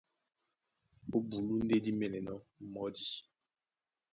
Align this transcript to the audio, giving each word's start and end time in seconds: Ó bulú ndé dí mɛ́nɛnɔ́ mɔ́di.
Ó 1.15 1.17
bulú 1.27 1.55
ndé 1.63 1.75
dí 1.83 1.91
mɛ́nɛnɔ́ 1.99 2.37
mɔ́di. 2.71 3.05